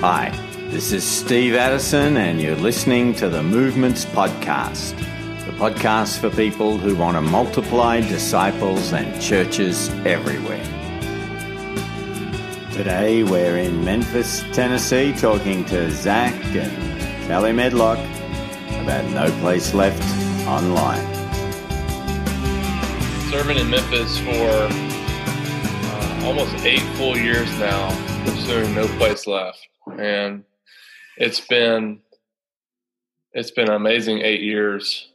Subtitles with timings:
[0.00, 0.30] Hi,
[0.70, 4.96] this is Steve Addison, and you're listening to the Movements Podcast,
[5.44, 10.64] the podcast for people who want to multiply disciples and churches everywhere.
[12.72, 17.98] Today, we're in Memphis, Tennessee, talking to Zach and Kelly Medlock
[18.80, 20.02] about No Place Left
[20.48, 21.04] Online.
[23.30, 27.90] Serving in Memphis for uh, almost eight full years now,
[28.24, 30.44] pursuing No Place Left and
[31.16, 32.00] it's been
[33.32, 35.08] it's been an amazing eight years.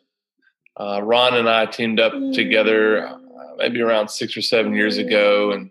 [0.78, 3.18] Uh, Ron and I teamed up together uh,
[3.58, 5.70] maybe around six or seven years ago, and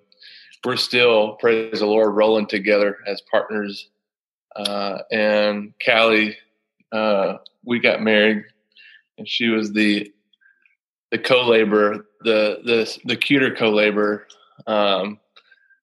[0.65, 3.89] we're still, praise the Lord, rolling together as partners.
[4.57, 6.37] Uh, and Callie,
[6.93, 7.35] uh,
[7.65, 8.45] we got married,
[9.19, 10.13] and she was the
[11.11, 14.27] the co-laborer, the the the cuter co-laborer.
[14.67, 15.21] Um,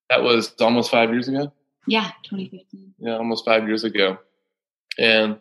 [0.09, 1.53] that was almost five years ago.
[1.87, 2.93] Yeah, 2015.
[2.99, 4.17] Yeah, almost five years ago.
[4.97, 5.39] And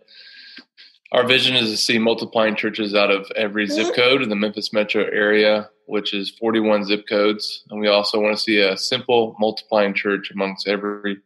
[1.12, 4.72] our vision is to see multiplying churches out of every zip code in the Memphis
[4.72, 7.64] metro area, which is 41 zip codes.
[7.68, 11.18] And we also want to see a simple multiplying church amongst every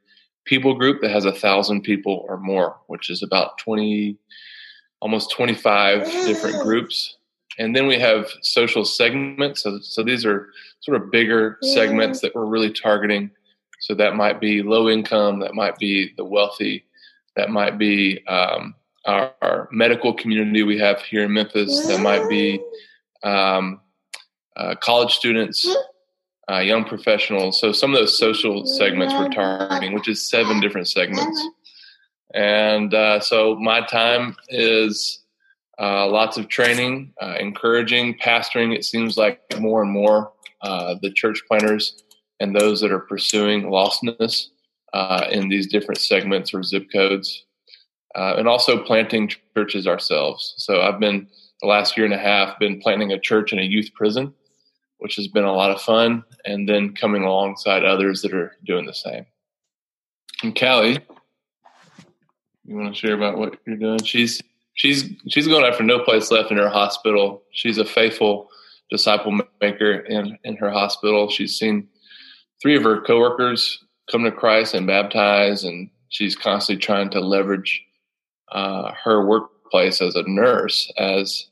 [0.47, 4.17] people group that has a thousand people or more, which is about 20,
[5.01, 7.19] almost 25 different groups.
[7.59, 9.62] And then we have social segments.
[9.62, 10.48] So, so these are
[10.81, 13.31] sort of bigger segments that we're really targeting
[13.85, 16.87] so that might be low income, that might be the wealthy,
[17.37, 22.27] that might be um, our, our, medical community we have here in Memphis, that might
[22.27, 22.63] be
[23.25, 23.83] um,
[24.57, 25.69] uh, college students,
[26.51, 27.61] uh, young professionals.
[27.61, 31.47] So some of those social segments we're targeting, which is seven different segments.
[32.33, 35.25] And uh, so my time is
[35.79, 38.75] uh, lots of training, uh, encouraging, pastoring.
[38.75, 40.33] It seems like more and more
[40.63, 42.03] uh, the church planters
[42.41, 44.49] and those that are pursuing lostness
[44.93, 47.45] uh, in these different segments or zip codes,
[48.15, 50.55] uh, and also planting churches ourselves.
[50.59, 51.27] So I've been
[51.61, 54.35] the last year and a half been planting a church in a youth prison,
[54.98, 58.87] which has been a lot of fun, and then coming alongside others that are doing
[58.87, 59.27] the same.
[60.42, 60.98] And Callie,
[62.64, 64.03] you want to share about what you're doing?
[64.03, 64.42] She's
[64.75, 67.42] she's she's going after no place left in her hospital.
[67.51, 68.48] She's a faithful
[68.91, 71.31] disciple maker in in her hospital.
[71.31, 71.89] She's seen
[72.64, 77.85] three of her coworkers come to Christ and baptize, and she's constantly trying to leverage
[78.52, 81.47] uh, her workplace as a nurse as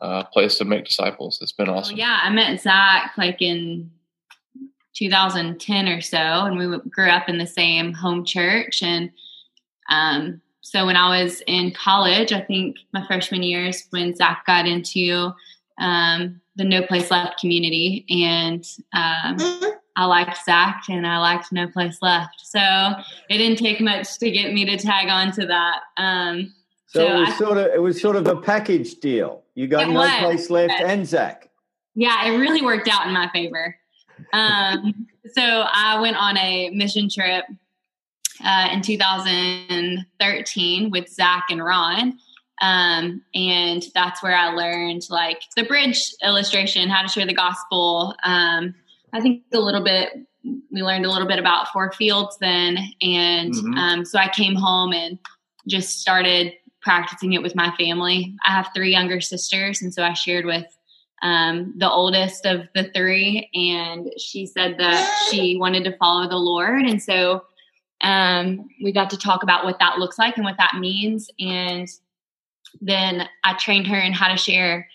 [0.00, 1.38] a place to make disciples.
[1.40, 1.94] It's been awesome.
[1.94, 3.90] Well, yeah, I met Zach like in
[4.94, 8.82] 2010 or so, and we grew up in the same home church.
[8.82, 9.10] And
[9.88, 14.44] um, so when I was in college, I think my freshman year is when Zach
[14.44, 15.32] got into
[15.78, 19.77] um, the No Place Left community, and um, mm-hmm.
[19.98, 22.40] I liked Zach and I liked No Place Left.
[22.40, 22.60] So
[23.28, 25.80] it didn't take much to get me to tag on to that.
[25.96, 26.54] Um,
[26.86, 29.42] so, so, it was I, sort of it was sort of a package deal.
[29.56, 30.08] You got No was.
[30.20, 31.50] Place Left and Zach.
[31.96, 33.74] Yeah, it really worked out in my favor.
[34.32, 37.46] Um, so I went on a mission trip
[38.44, 42.20] uh, in 2013 with Zach and Ron.
[42.62, 48.14] Um, and that's where I learned like the bridge illustration, how to share the gospel.
[48.22, 48.76] Um,
[49.12, 50.10] I think a little bit,
[50.70, 52.78] we learned a little bit about Four Fields then.
[53.02, 53.74] And mm-hmm.
[53.74, 55.18] um, so I came home and
[55.66, 58.34] just started practicing it with my family.
[58.46, 59.82] I have three younger sisters.
[59.82, 60.66] And so I shared with
[61.22, 63.50] um, the oldest of the three.
[63.54, 66.84] And she said that she wanted to follow the Lord.
[66.84, 67.44] And so
[68.02, 71.28] um, we got to talk about what that looks like and what that means.
[71.40, 71.88] And
[72.80, 74.88] then I trained her in how to share.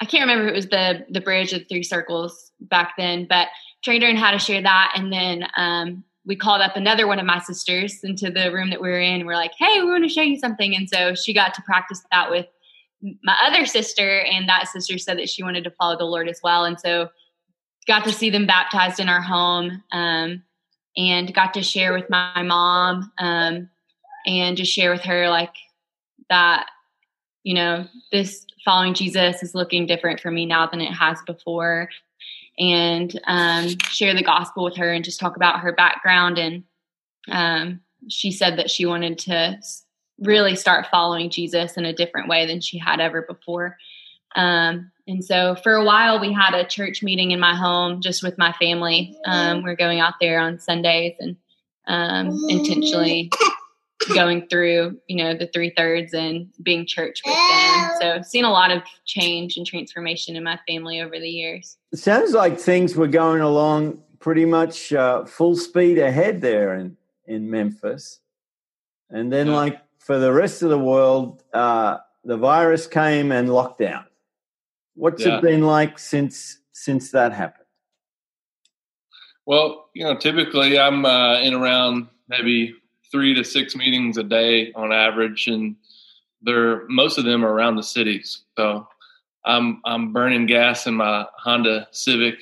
[0.00, 3.48] I can't remember if it was the the bridge of three circles back then, but
[3.82, 4.92] trained her in how to share that.
[4.96, 8.80] And then um, we called up another one of my sisters into the room that
[8.80, 9.20] we were in.
[9.20, 11.62] And We're like, "Hey, we want to show you something." And so she got to
[11.62, 12.46] practice that with
[13.22, 16.40] my other sister, and that sister said that she wanted to follow the Lord as
[16.42, 16.64] well.
[16.64, 17.08] And so
[17.86, 20.42] got to see them baptized in our home, um,
[20.96, 23.68] and got to share with my mom, um,
[24.26, 25.54] and just share with her like
[26.28, 26.68] that
[27.48, 31.88] you know, this following Jesus is looking different for me now than it has before.
[32.58, 36.38] And um, share the gospel with her and just talk about her background.
[36.38, 36.64] And
[37.30, 39.58] um, she said that she wanted to
[40.18, 43.76] really start following Jesus in a different way than she had ever before.
[44.34, 48.22] Um, and so for a while, we had a church meeting in my home just
[48.22, 49.16] with my family.
[49.24, 51.36] Um, we're going out there on Sundays and
[51.86, 53.30] um, intentionally
[54.08, 57.90] going through, you know, the three thirds and being church with them.
[58.00, 61.76] So seen a lot of change and transformation in my family over the years.
[61.92, 66.96] It sounds like things were going along pretty much uh, full speed ahead there in,
[67.26, 68.20] in Memphis.
[69.10, 69.56] And then, Yeah.
[69.56, 74.04] like for the rest of the world, uh, the virus came and lockdown.
[74.94, 75.38] What's Yeah.
[75.38, 77.64] it been like since since that happened?
[79.46, 82.74] Well, you know, typically I'm uh, in around maybe
[83.10, 85.76] three to six meetings a day on average, and
[86.42, 88.22] they're most of them are around the city.
[88.56, 88.86] So
[89.44, 92.36] I'm I'm burning gas in my Honda Civic,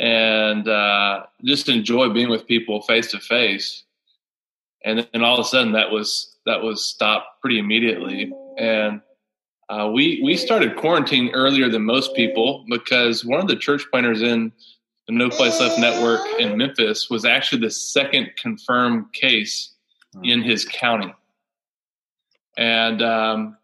[0.00, 3.84] and uh, just enjoy being with people face to face.
[4.84, 9.00] And then all of a sudden, that was that was stopped pretty immediately, and
[9.68, 14.20] uh, we we started quarantine earlier than most people because one of the church planters
[14.22, 14.52] in
[15.06, 19.73] the No Place Left network in Memphis was actually the second confirmed case
[20.22, 21.12] in his county.
[22.56, 23.56] And um,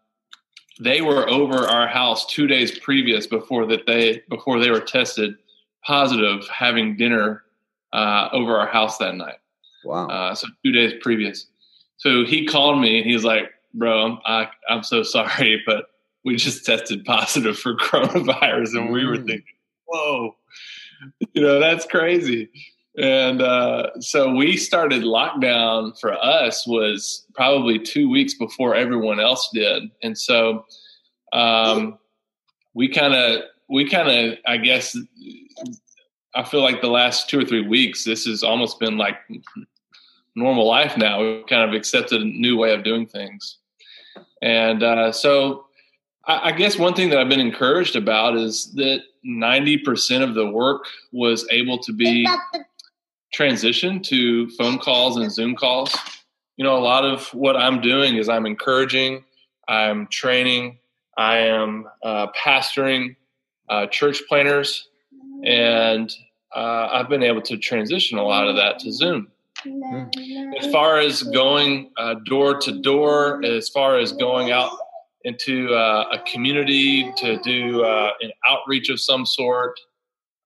[0.79, 5.35] they were over our house two days previous before that they before they were tested
[5.85, 7.43] positive having dinner
[7.93, 9.37] uh, over our house that night.
[9.85, 10.07] Wow.
[10.07, 11.47] Uh, so two days previous.
[11.97, 15.85] So he called me and he's like, "Bro, I'm I, I'm so sorry, but
[16.25, 19.25] we just tested positive for coronavirus," and we were Mm.
[19.27, 19.55] thinking,
[19.85, 20.35] "Whoa,
[21.33, 22.49] you know that's crazy."
[22.97, 29.49] And uh, so we started lockdown for us was probably two weeks before everyone else
[29.53, 30.65] did, and so
[31.31, 31.97] um,
[32.73, 34.97] we kind of we kind of I guess
[36.35, 39.15] I feel like the last two or three weeks this has almost been like
[40.35, 41.21] normal life now.
[41.21, 43.57] We've kind of accepted a new way of doing things.
[44.41, 45.65] And uh, so
[46.25, 50.49] I, I guess one thing that I've been encouraged about is that 90% of the
[50.49, 52.27] work was able to be
[53.35, 55.95] transitioned to phone calls and Zoom calls.
[56.57, 59.23] You know, a lot of what I'm doing is I'm encouraging,
[59.67, 60.79] I'm training,
[61.17, 63.15] I am uh, pastoring
[63.69, 64.89] uh, church planters,
[65.45, 66.11] and
[66.55, 69.31] uh, I've been able to transition a lot of that to Zoom
[70.59, 74.71] as far as going uh, door to door, as far as going out
[75.23, 79.79] into uh, a community to do uh, an outreach of some sort,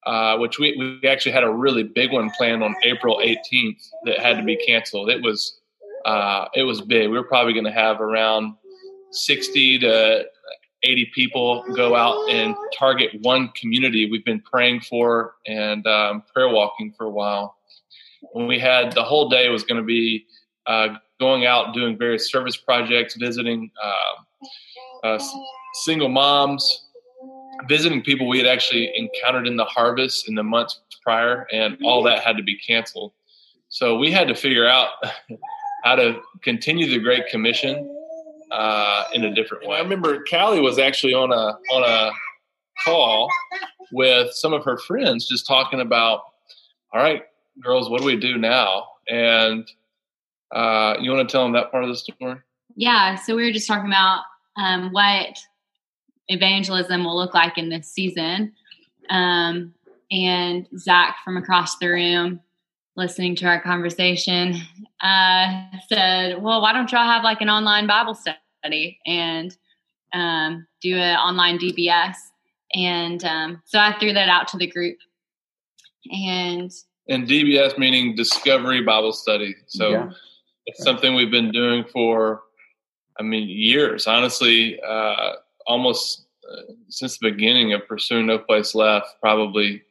[0.05, 4.19] uh, which we, we actually had a really big one planned on April 18th that
[4.19, 5.09] had to be canceled.
[5.09, 5.59] It was
[6.05, 7.09] uh, it was big.
[7.09, 8.55] We were probably going to have around
[9.11, 10.25] 60 to
[10.83, 16.49] 80 people go out and target one community we've been praying for and um, prayer
[16.49, 17.57] walking for a while
[18.35, 20.25] And we had the whole day was going to be
[20.67, 25.23] uh, going out doing various service projects, visiting uh, uh,
[25.85, 26.84] single moms,
[27.67, 32.03] visiting people we had actually encountered in the harvest in the months prior, and all
[32.03, 33.11] that had to be canceled.
[33.69, 34.89] So we had to figure out
[35.83, 37.91] how to continue the Great Commission
[38.51, 39.77] uh, in a different way.
[39.77, 42.11] I remember Callie was actually on a on a
[42.83, 43.29] call
[43.91, 46.21] with some of her friends, just talking about,
[46.93, 47.23] all right,
[47.61, 48.85] girls, what do we do now?
[49.09, 49.67] And
[50.51, 52.37] uh, you want to tell them that part of the story?
[52.75, 54.23] Yeah, so we were just talking about
[54.57, 55.37] um, what
[56.27, 58.53] evangelism will look like in this season.
[59.09, 59.73] Um,
[60.11, 62.39] and Zach from across the room,
[62.95, 64.55] listening to our conversation,
[65.01, 69.55] uh, said, Well, why don't y'all have like an online Bible study and
[70.13, 72.15] um, do an online DBS?
[72.73, 74.97] And um, so I threw that out to the group.
[76.11, 76.71] And
[77.07, 79.55] And DBS meaning Discovery Bible Study.
[79.67, 80.09] So Yeah.
[80.65, 82.43] it's something we've been doing for,
[83.19, 84.07] I mean, years.
[84.07, 85.33] Honestly, uh,
[85.65, 89.83] almost uh, since the beginning of pursuing No Place Left, probably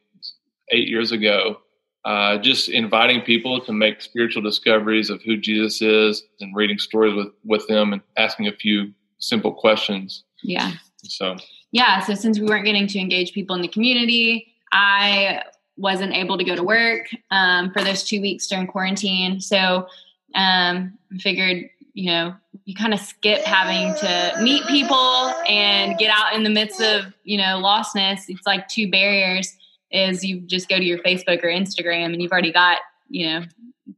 [0.69, 1.57] eight years ago.
[2.05, 7.15] Uh, just inviting people to make spiritual discoveries of who Jesus is, and reading stories
[7.15, 10.23] with with them, and asking a few simple questions.
[10.43, 10.73] yeah.
[11.03, 11.35] So
[11.71, 15.41] yeah, so since we weren't getting to engage people in the community, I
[15.77, 19.41] wasn't able to go to work um, for those two weeks during quarantine.
[19.41, 19.87] So
[20.35, 26.09] um, I figured, you know, you kind of skip having to meet people and get
[26.09, 28.21] out in the midst of, you know, lostness.
[28.27, 29.55] It's like two barriers
[29.91, 33.45] is you just go to your Facebook or Instagram and you've already got, you know,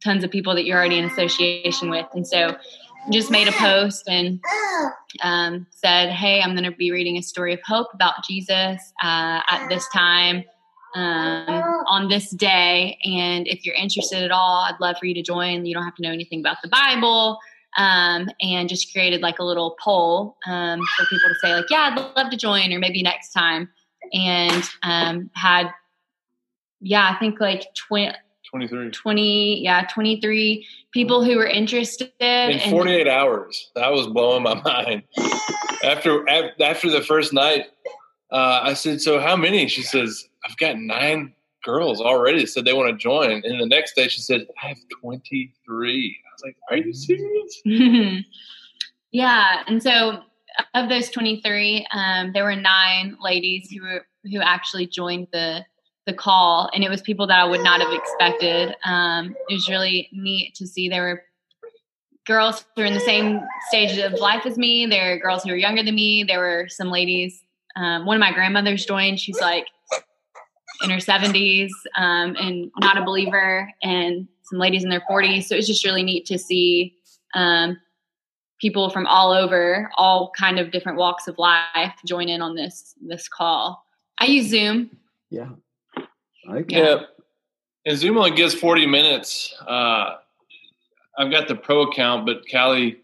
[0.04, 2.06] tons of people that you're already in association with.
[2.14, 2.58] And so
[3.10, 4.42] just made a post and
[5.22, 9.40] um, said, Hey, I'm going to be reading a story of hope about Jesus uh,
[9.50, 10.44] at this time
[10.94, 12.98] um, on this day.
[13.06, 15.66] And if you're interested at all, I'd love for you to join.
[15.66, 17.40] You don't have to know anything about the Bible.
[17.78, 21.92] Um, and just created like a little poll um, for people to say, like, yeah,
[21.92, 23.70] I'd love to join, or maybe next time.
[24.14, 25.68] And um, had,
[26.82, 28.12] yeah, I think like 20,
[28.50, 28.90] twenty three.
[28.90, 35.04] 20 yeah 23 people who were interested in 48 hours that was blowing my mind
[35.84, 37.66] after after the first night
[38.32, 41.36] uh, i said so how many she says i've got nine
[41.68, 43.44] girls already said they want to join.
[43.44, 46.18] And the next day she said, I have 23.
[46.38, 48.26] Was like, Are you serious?
[49.12, 49.64] yeah.
[49.68, 50.20] And so
[50.74, 55.66] of those 23, um, there were nine ladies who were, who actually joined the
[56.08, 58.74] the call, and it was people that I would not have expected.
[58.86, 61.24] Um, it was really neat to see there were
[62.26, 64.86] girls who were in the same stage of life as me.
[64.86, 66.24] There were girls who were younger than me.
[66.24, 67.44] There were some ladies.
[67.76, 69.20] Um, one of my grandmothers joined.
[69.20, 69.68] She's like
[70.82, 75.46] in her 70s um, and not a believer, and some ladies in their 40s.
[75.46, 76.96] So it's just really neat to see
[77.34, 77.78] um,
[78.60, 82.96] people from all over, all kind of different walks of life, join in on this
[83.02, 83.86] this call.
[84.20, 84.98] I use Zoom.
[85.30, 85.50] Yeah.
[86.50, 86.78] Okay.
[86.78, 87.02] Yeah.
[87.86, 89.54] And Zoom only gives 40 minutes.
[89.66, 90.16] Uh,
[91.18, 92.98] I've got the pro account, but Callie,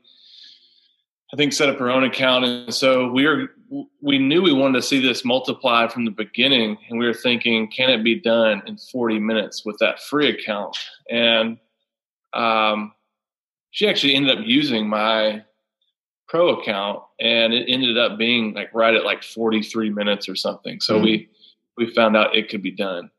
[1.34, 3.52] I think, set up her own account, and so we were
[4.01, 7.70] we knew we wanted to see this multiply from the beginning, and we were thinking,
[7.70, 10.77] can it be done in 40 minutes with that free account?
[11.10, 11.58] And
[12.34, 12.94] um,
[13.72, 15.44] she actually ended up using my
[16.27, 20.80] pro account, and it ended up being like right at like 43 minutes or something.
[20.80, 21.03] So mm-hmm.
[21.03, 21.30] we
[21.77, 23.10] we found out it could be done.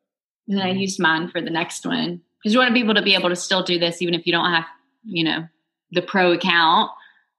[0.49, 3.30] And I used mine for the next one because you want people to be able
[3.30, 4.66] to still do this even if you don't have
[5.04, 5.49] you know
[5.90, 6.90] the pro account.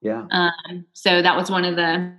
[0.01, 0.25] Yeah.
[0.29, 2.13] Um, so that was one of the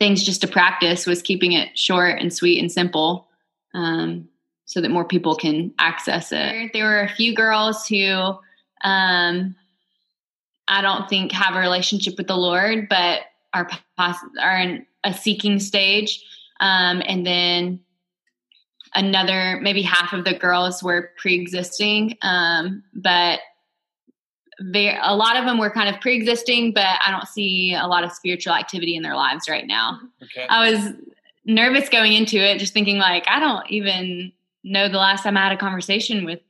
[0.00, 3.28] things just to practice was keeping it short and sweet and simple,
[3.74, 4.28] um,
[4.64, 6.72] so that more people can access it.
[6.72, 8.34] There were a few girls who
[8.82, 9.54] um,
[10.66, 13.20] I don't think have a relationship with the Lord, but
[13.52, 13.68] are
[14.40, 16.24] are in a seeking stage,
[16.60, 17.80] um, and then
[18.94, 23.38] another maybe half of the girls were pre-existing um, but
[24.60, 28.04] very, a lot of them were kind of pre-existing, but I don't see a lot
[28.04, 29.98] of spiritual activity in their lives right now.
[30.22, 30.46] Okay.
[30.48, 30.92] I was
[31.44, 35.44] nervous going into it, just thinking like, I don't even know the last time I
[35.44, 36.40] had a conversation with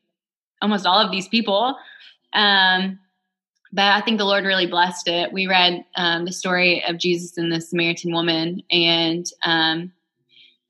[0.60, 1.76] almost all of these people.
[2.32, 2.98] Um,
[3.72, 5.32] but I think the Lord really blessed it.
[5.32, 9.92] We read um, the story of Jesus and the Samaritan woman, and um,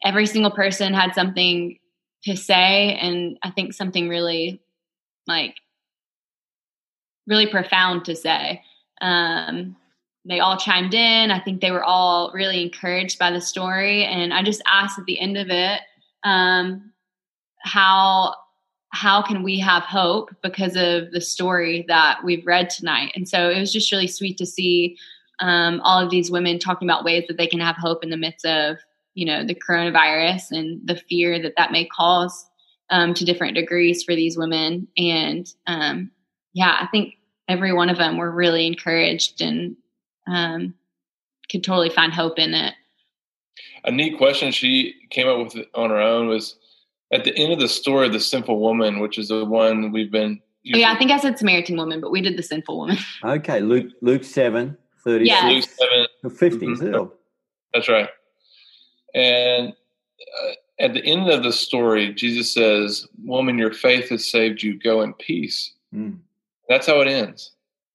[0.05, 1.79] every single person had something
[2.25, 4.61] to say, and I think something really
[5.27, 5.55] like
[7.27, 8.63] really profound to say.
[9.01, 9.77] Um,
[10.25, 11.31] they all chimed in.
[11.31, 14.05] I think they were all really encouraged by the story.
[14.05, 15.81] And I just asked at the end of it,
[16.25, 16.93] um,
[17.61, 18.35] how
[18.93, 23.13] how can we have hope because of the story that we've read tonight?
[23.15, 24.97] And so it was just really sweet to see
[25.39, 28.17] um, all of these women talking about ways that they can have hope in the
[28.17, 28.79] midst of
[29.15, 32.47] you know the coronavirus and the fear that that may cause
[32.91, 34.89] um, to different degrees for these women.
[34.97, 36.11] And um,
[36.53, 37.15] yeah, I think
[37.49, 39.77] every one of them were really encouraged and
[40.27, 40.75] um,
[41.51, 42.75] could totally find hope in it.
[43.85, 46.57] A neat question she came up with on her own was
[47.13, 50.41] at the end of the story, the sinful woman, which is the one we've been.
[50.75, 52.99] Oh, yeah, I think I said Samaritan woman, but we did the sinful woman.
[53.25, 55.27] Okay, Luke Luke seven thirty.
[55.27, 57.15] Yeah, Luke seven 50 mm-hmm.
[57.73, 58.09] That's right.
[59.15, 64.63] And uh, at the end of the story, Jesus says, "Woman, your faith has saved
[64.63, 64.79] you.
[64.79, 66.19] Go in peace." Mm.
[66.71, 67.51] That's how it ends.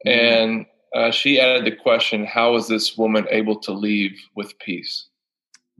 [0.05, 0.19] Mm-hmm.
[0.19, 5.07] And uh, she added the question How was this woman able to leave with peace?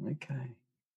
[0.03, 0.49] Okay.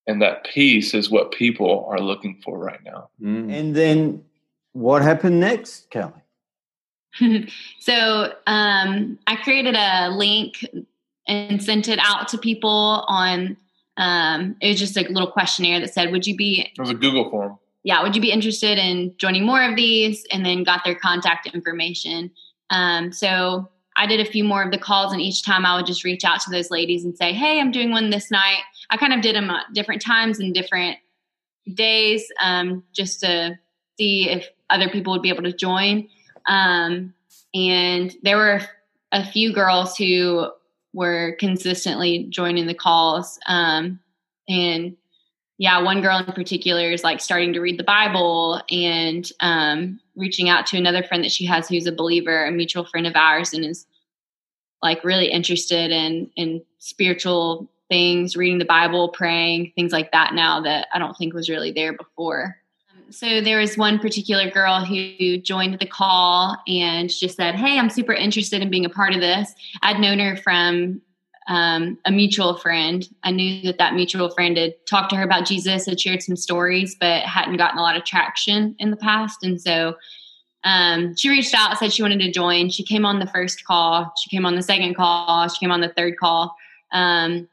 [0.07, 3.11] And that peace is what people are looking for right now.
[3.21, 3.53] Mm.
[3.53, 4.25] And then
[4.73, 6.13] what happened next, Kelly?
[7.81, 10.65] so um, I created a link
[11.27, 13.57] and sent it out to people on.
[13.97, 16.95] Um, it was just a little questionnaire that said, "Would you be?" It was a
[16.95, 17.59] Google form
[17.89, 20.23] yeah, would you be interested in joining more of these?
[20.31, 22.31] And then got their contact information.
[22.69, 25.87] Um, so I did a few more of the calls, and each time I would
[25.87, 28.59] just reach out to those ladies and say, Hey, I'm doing one this night.
[28.91, 30.99] I kind of did them at different times and different
[31.73, 33.59] days um, just to
[33.97, 36.11] see if other people would be able to join.
[36.47, 37.15] Um,
[37.55, 38.61] and there were
[39.13, 40.51] a few girls who
[40.93, 43.39] were consistently joining the calls.
[43.47, 44.01] Um,
[44.47, 44.95] and
[45.59, 50.49] yeah, one girl in particular is like starting to read the Bible and um, reaching
[50.49, 53.53] out to another friend that she has who's a believer, a mutual friend of ours,
[53.53, 53.85] and is
[54.83, 60.33] like really interested in in spiritual things, reading the Bible, praying, things like that.
[60.33, 62.57] Now that I don't think was really there before.
[63.11, 67.91] So there was one particular girl who joined the call and just said, "Hey, I'm
[67.91, 71.01] super interested in being a part of this." I'd known her from
[71.49, 73.09] um, a mutual friend.
[73.25, 76.37] I knew that that mutual friend had talked to her about Jesus, had shared some
[76.37, 79.43] stories, but hadn't gotten a lot of traction in the past.
[79.43, 79.97] And so
[80.65, 82.69] um, she reached out, said she wanted to join.
[82.69, 85.81] She came on the first call, she came on the second call, she came on
[85.81, 86.55] the third call.
[86.93, 87.49] Um,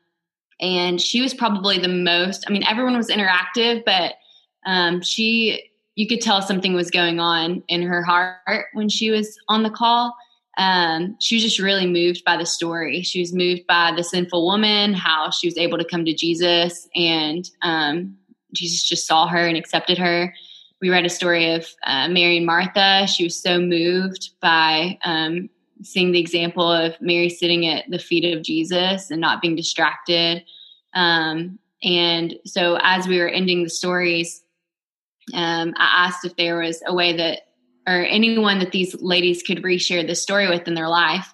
[0.59, 4.15] and she was probably the most, I mean, everyone was interactive, but
[4.65, 9.37] um, she you could tell something was going on in her heart when she was
[9.47, 10.13] on the call.
[10.57, 13.01] Um, she was just really moved by the story.
[13.01, 16.87] She was moved by the sinful woman, how she was able to come to Jesus,
[16.95, 18.17] and um,
[18.53, 20.33] Jesus just saw her and accepted her.
[20.81, 23.07] We read a story of uh, Mary and Martha.
[23.07, 25.49] She was so moved by um,
[25.83, 30.43] seeing the example of Mary sitting at the feet of Jesus and not being distracted.
[30.93, 34.43] Um, and so, as we were ending the stories,
[35.33, 37.41] um, I asked if there was a way that,
[37.87, 41.33] or anyone that these ladies could reshare the story with in their life.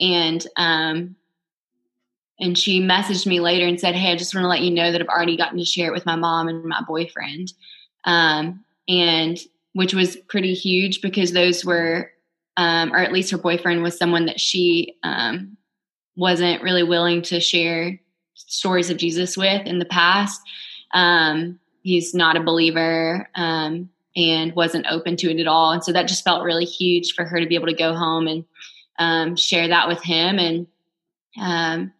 [0.00, 1.16] And, um,
[2.38, 4.92] and she messaged me later and said, Hey, I just want to let you know
[4.92, 7.52] that I've already gotten to share it with my mom and my boyfriend.
[8.04, 9.38] Um, and
[9.72, 12.10] which was pretty huge because those were,
[12.56, 15.56] um, or at least her boyfriend was someone that she um,
[16.16, 18.00] wasn't really willing to share
[18.34, 20.40] stories of Jesus with in the past.
[20.94, 25.70] Um, he's not a believer um, and wasn't open to it at all.
[25.70, 28.26] And so that just felt really huge for her to be able to go home
[28.26, 28.44] and
[28.98, 30.38] um, share that with him.
[30.40, 30.66] And
[31.40, 31.92] um,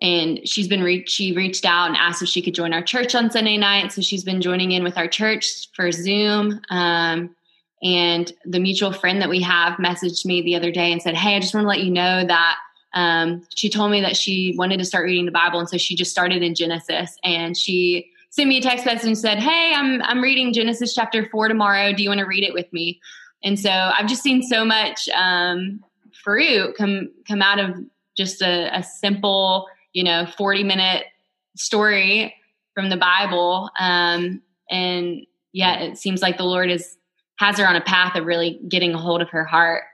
[0.00, 3.14] and she's been re- she reached out and asked if she could join our church
[3.16, 3.92] on Sunday night.
[3.92, 6.60] So she's been joining in with our church for Zoom.
[6.70, 7.34] Um,
[7.82, 11.34] and the mutual friend that we have messaged me the other day and said, "Hey,
[11.34, 12.58] I just want to let you know that."
[12.92, 15.96] Um, she told me that she wanted to start reading the Bible, and so she
[15.96, 17.16] just started in Genesis.
[17.24, 21.28] And she sent me a text message and said, "Hey, I'm I'm reading Genesis chapter
[21.30, 21.92] four tomorrow.
[21.92, 23.00] Do you want to read it with me?"
[23.42, 25.80] And so I've just seen so much um,
[26.22, 27.74] fruit come come out of
[28.16, 31.04] just a, a, simple, you know, 40 minute
[31.56, 32.34] story
[32.74, 33.70] from the Bible.
[33.78, 36.96] Um, and yeah, it seems like the Lord is
[37.36, 39.84] has her on a path of really getting a hold of her heart,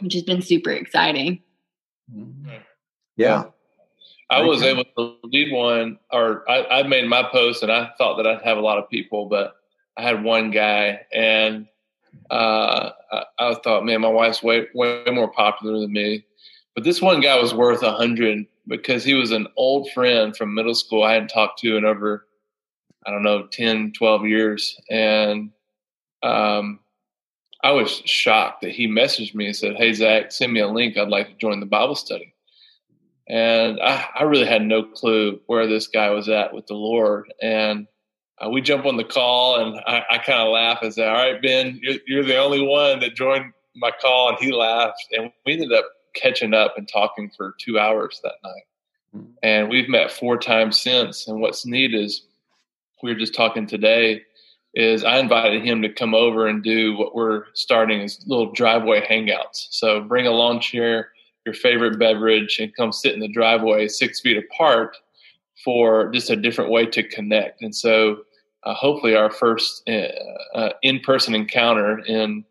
[0.00, 1.42] which has been super exciting.
[3.16, 3.44] Yeah.
[4.30, 8.16] I was able to lead one, or I, I made my post, and I thought
[8.16, 9.56] that I'd have a lot of people, but
[9.96, 11.66] I had one guy, and
[12.30, 16.24] uh, I, I, thought, man, my wife's way way more popular than me.
[16.74, 20.54] But this one guy was worth a hundred because he was an old friend from
[20.54, 22.26] middle school I hadn't talked to in over,
[23.06, 25.50] I don't know, 10, 12 years, and
[26.22, 26.80] um,
[27.62, 30.96] I was shocked that he messaged me and said, "Hey Zach, send me a link.
[30.96, 32.33] I'd like to join the Bible study."
[33.28, 37.32] And I, I, really had no clue where this guy was at with the Lord.
[37.40, 37.86] And
[38.38, 41.14] uh, we jump on the call, and I, I kind of laugh and say, "All
[41.14, 45.30] right, Ben, you're, you're, the only one that joined my call." And he laughed, and
[45.46, 48.62] we ended up catching up and talking for two hours that night.
[49.16, 49.32] Mm-hmm.
[49.42, 51.28] And we've met four times since.
[51.28, 52.22] And what's neat is
[53.02, 54.22] we were just talking today.
[54.74, 59.06] Is I invited him to come over and do what we're starting as little driveway
[59.06, 59.68] hangouts.
[59.70, 61.10] So bring a lawn chair
[61.44, 64.96] your favorite beverage and come sit in the driveway six feet apart
[65.64, 67.62] for just a different way to connect.
[67.62, 68.18] And so,
[68.64, 70.08] uh, hopefully, our first uh,
[70.54, 72.44] uh, in person encounter in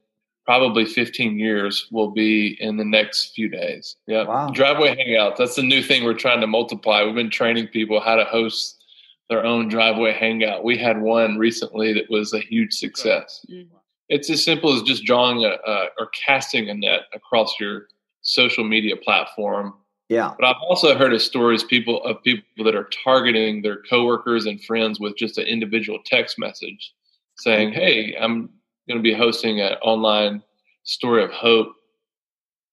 [0.45, 3.95] probably 15 years will be in the next few days.
[4.07, 4.25] Yeah.
[4.25, 4.49] Wow.
[4.49, 5.37] Driveway hangouts.
[5.37, 7.03] That's the new thing we're trying to multiply.
[7.03, 8.83] We've been training people how to host
[9.29, 10.63] their own driveway hangout.
[10.63, 13.45] We had one recently that was a huge success.
[13.49, 13.75] Mm-hmm.
[14.09, 17.87] It's as simple as just drawing a, a or casting a net across your
[18.23, 19.73] social media platform.
[20.09, 20.33] Yeah.
[20.37, 24.63] But I've also heard of stories people of people that are targeting their coworkers and
[24.63, 26.93] friends with just an individual text message
[27.37, 27.73] saying.
[27.73, 28.49] "Hey, I'm
[28.87, 30.43] going to be hosting an online
[30.83, 31.73] story of hope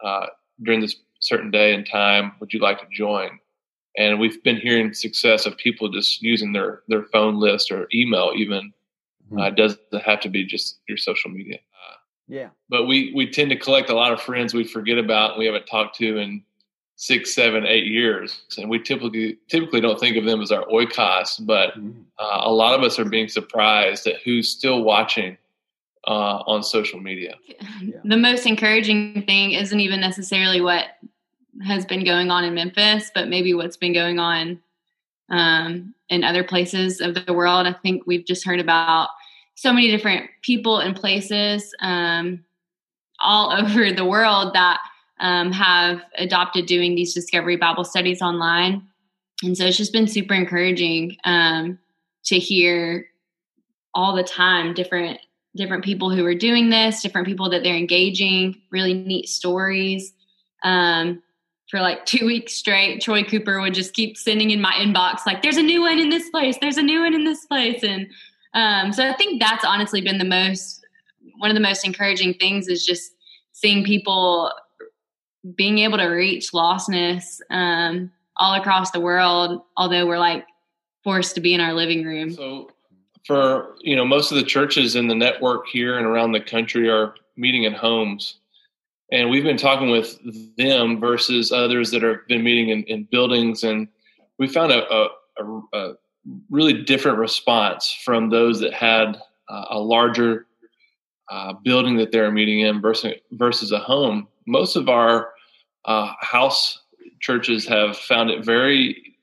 [0.02, 0.26] uh,
[0.62, 2.32] during this certain day and time.
[2.40, 3.38] Would you like to join?"
[3.96, 8.32] And we've been hearing success of people just using their their phone list or email
[8.36, 8.72] even.
[9.26, 9.38] Mm-hmm.
[9.38, 11.58] Uh, it doesn't have to be just your social media.
[12.30, 12.50] Yeah.
[12.68, 15.66] But we we tend to collect a lot of friends we forget about we haven't
[15.66, 16.42] talked to in
[16.94, 21.44] six, seven, eight years, and we typically typically don't think of them as our oikos.
[21.44, 22.02] But mm-hmm.
[22.18, 25.36] uh, a lot of us are being surprised at who's still watching
[26.06, 27.34] uh, on social media.
[27.82, 27.98] Yeah.
[28.04, 30.84] The most encouraging thing isn't even necessarily what
[31.66, 34.60] has been going on in Memphis, but maybe what's been going on
[35.30, 37.66] um, in other places of the world.
[37.66, 39.08] I think we've just heard about
[39.60, 42.42] so many different people and places um,
[43.20, 44.80] all over the world that
[45.20, 48.82] um, have adopted doing these discovery Bible studies online.
[49.42, 51.78] And so it's just been super encouraging um,
[52.24, 53.06] to hear
[53.92, 55.18] all the time different
[55.56, 60.14] different people who are doing this, different people that they're engaging, really neat stories.
[60.62, 61.22] Um,
[61.68, 65.42] for like two weeks straight, Troy Cooper would just keep sending in my inbox like,
[65.42, 66.56] "There's a new one in this place.
[66.58, 68.06] There's a new one in this place," and
[68.54, 70.84] um, so I think that's honestly been the most
[71.38, 73.12] one of the most encouraging things is just
[73.52, 74.50] seeing people
[75.54, 80.44] being able to reach lostness um, all across the world, although we're like
[81.02, 82.32] forced to be in our living room.
[82.32, 82.70] So
[83.26, 86.88] for you know most of the churches in the network here and around the country
[86.88, 88.36] are meeting in homes
[89.12, 90.18] and we've been talking with
[90.56, 93.88] them versus others that have been meeting in, in buildings and
[94.38, 95.08] we found a, a,
[95.38, 95.94] a, a,
[96.50, 100.46] really different response from those that had uh, a larger
[101.30, 104.28] uh, building that they're meeting in versus, versus a home.
[104.46, 105.30] Most of our
[105.84, 106.82] uh, house
[107.20, 109.16] churches have found it very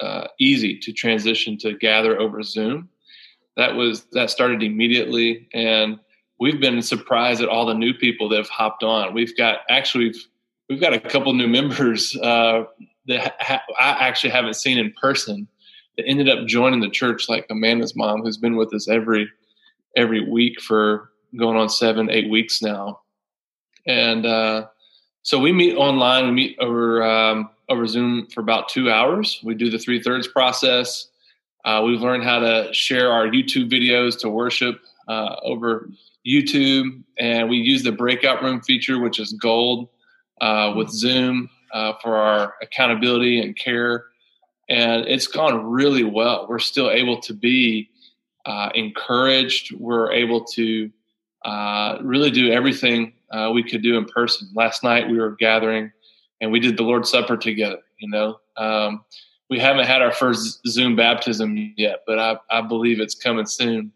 [0.00, 2.88] uh, easy to transition to gather over zoom.
[3.56, 6.00] That was that started immediately and
[6.40, 9.14] we've been surprised at all the new people that have hopped on.
[9.14, 10.26] We've got actually we've,
[10.68, 12.64] we've got a couple new members uh,
[13.06, 15.46] that ha- i actually haven't seen in person
[15.96, 19.28] that ended up joining the church like amanda's mom who's been with us every
[19.96, 23.00] every week for going on seven eight weeks now.
[23.86, 24.66] And uh,
[25.22, 29.40] so we meet online we meet over um, over zoom for about two hours.
[29.42, 31.08] We do the three thirds process.
[31.64, 35.88] Uh, we've learned how to share our YouTube videos to worship uh, over
[36.26, 39.88] YouTube, and we use the breakout room feature, which is gold,
[40.42, 44.04] uh, with Zoom uh, for our accountability and care.
[44.68, 46.46] And it's gone really well.
[46.48, 47.90] We're still able to be
[48.46, 49.72] uh, encouraged.
[49.72, 50.90] We're able to
[51.44, 53.12] uh, really do everything
[53.52, 54.48] we could do in person.
[54.54, 55.90] Last night we were gathering,
[56.40, 57.80] and we did the Lord's Supper together.
[57.98, 58.40] You know.
[58.56, 59.04] Um,
[59.50, 63.92] we haven't had our first Zoom baptism yet, but I, I believe it's coming soon.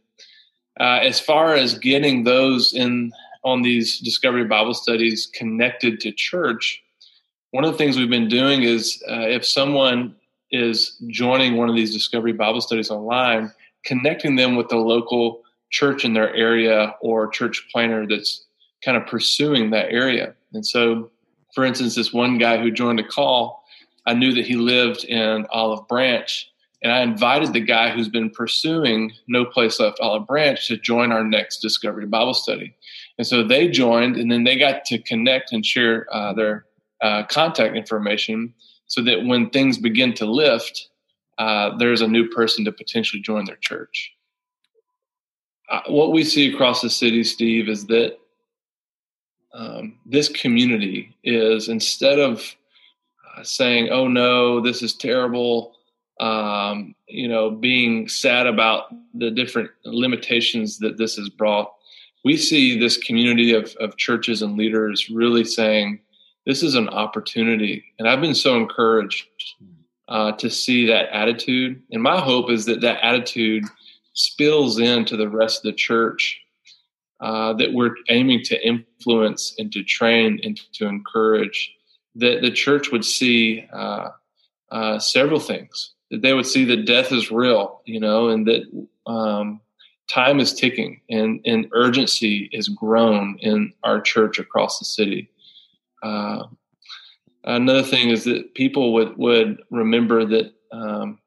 [0.78, 3.12] Uh, as far as getting those in
[3.44, 6.82] on these Discovery Bible studies connected to church,
[7.50, 10.14] one of the things we've been doing is uh, if someone
[10.50, 13.52] is joining one of these Discovery Bible studies online,
[13.84, 18.46] connecting them with the local church in their area or church planter that's
[18.84, 20.34] kind of pursuing that area.
[20.52, 21.10] And so,
[21.54, 23.58] for instance, this one guy who joined a call
[24.08, 26.50] I knew that he lived in Olive Branch,
[26.82, 31.12] and I invited the guy who's been pursuing No Place Left Olive Branch to join
[31.12, 32.74] our next Discovery Bible study.
[33.18, 36.64] And so they joined, and then they got to connect and share uh, their
[37.02, 38.54] uh, contact information
[38.88, 40.88] so that when things begin to lift,
[41.38, 44.12] uh, there's a new person to potentially join their church.
[45.70, 48.18] Uh, what we see across the city, Steve, is that
[49.52, 52.54] um, this community is instead of
[53.42, 55.76] saying, "Oh no, this is terrible,"
[56.20, 61.74] um, you know, being sad about the different limitations that this has brought.
[62.24, 66.00] We see this community of, of churches and leaders really saying,
[66.48, 69.26] "This is an opportunity," and I've been so encouraged
[70.08, 71.80] uh, to see that attitude.
[71.92, 73.64] And my hope is that that attitude
[74.14, 76.40] spills into the rest of the church.
[77.20, 81.74] Uh, that we're aiming to influence and to train and to encourage
[82.14, 84.10] that the church would see uh,
[84.70, 85.94] uh, several things.
[86.12, 88.62] That they would see that death is real, you know, and that
[89.10, 89.60] um,
[90.08, 95.28] time is ticking and, and urgency is grown in our church across the city.
[96.02, 96.44] Uh,
[97.44, 101.18] another thing is that people would, would remember that um,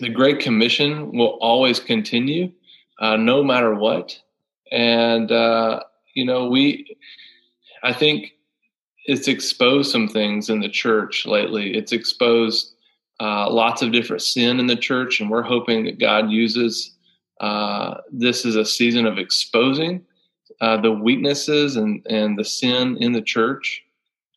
[0.00, 2.52] the Great Commission will always continue,
[3.00, 4.18] uh, no matter what.
[4.72, 5.80] And, uh,
[6.14, 6.96] you know, we,
[7.82, 8.32] I think
[9.06, 11.76] it's exposed some things in the church lately.
[11.76, 12.74] It's exposed
[13.20, 16.96] uh, lots of different sin in the church, and we're hoping that God uses
[17.40, 20.04] uh, this as a season of exposing
[20.60, 23.82] uh, the weaknesses and, and the sin in the church.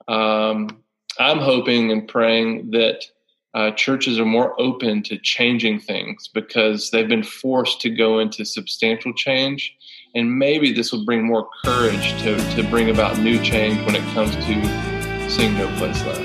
[0.08, 0.84] Um,
[1.20, 3.06] I'm hoping and praying that
[3.54, 8.46] uh, churches are more open to changing things because they've been forced to go into
[8.46, 9.76] substantial change
[10.16, 14.04] and maybe this will bring more courage to, to bring about new change when it
[14.14, 16.22] comes to seeing No Place Left.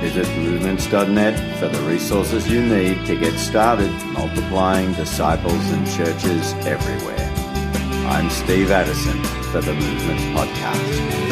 [0.00, 7.32] Visit movements.net for the resources you need to get started multiplying disciples and churches everywhere.
[8.08, 11.31] I'm Steve Addison for the Movements Podcast.